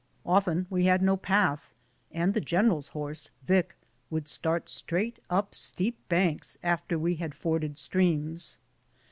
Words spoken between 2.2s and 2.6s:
the